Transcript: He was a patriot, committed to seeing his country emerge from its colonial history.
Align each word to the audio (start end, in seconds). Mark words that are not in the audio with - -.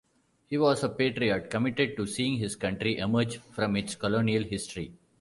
He 0.47 0.57
was 0.57 0.83
a 0.83 0.89
patriot, 0.89 1.51
committed 1.51 1.95
to 1.95 2.07
seeing 2.07 2.39
his 2.39 2.55
country 2.55 2.97
emerge 2.97 3.37
from 3.51 3.75
its 3.75 3.93
colonial 3.93 4.41
history. 4.43 4.95